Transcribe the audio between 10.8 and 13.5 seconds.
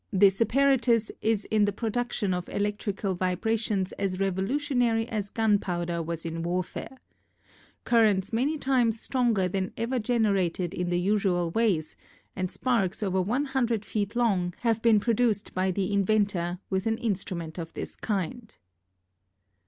the usual ways, and sparks over one